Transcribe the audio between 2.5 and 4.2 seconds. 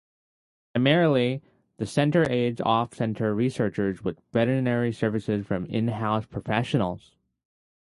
off-site researchers with